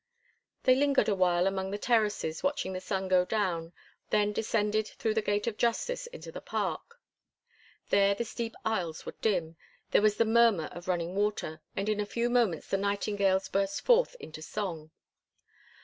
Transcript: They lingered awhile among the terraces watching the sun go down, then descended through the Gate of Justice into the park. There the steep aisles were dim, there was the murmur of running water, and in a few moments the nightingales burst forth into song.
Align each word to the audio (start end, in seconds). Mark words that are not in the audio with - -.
They 0.63 0.73
lingered 0.73 1.07
awhile 1.09 1.45
among 1.45 1.69
the 1.69 1.77
terraces 1.77 2.41
watching 2.41 2.73
the 2.73 2.81
sun 2.81 3.07
go 3.07 3.23
down, 3.23 3.71
then 4.09 4.33
descended 4.33 4.87
through 4.87 5.13
the 5.13 5.21
Gate 5.21 5.45
of 5.45 5.57
Justice 5.59 6.07
into 6.07 6.31
the 6.31 6.41
park. 6.41 6.99
There 7.89 8.15
the 8.15 8.25
steep 8.25 8.55
aisles 8.65 9.05
were 9.05 9.13
dim, 9.21 9.57
there 9.91 10.01
was 10.01 10.17
the 10.17 10.25
murmur 10.25 10.69
of 10.71 10.87
running 10.87 11.13
water, 11.13 11.61
and 11.75 11.87
in 11.87 11.99
a 11.99 12.07
few 12.07 12.31
moments 12.31 12.65
the 12.67 12.77
nightingales 12.77 13.47
burst 13.47 13.81
forth 13.81 14.15
into 14.19 14.41
song. 14.41 14.89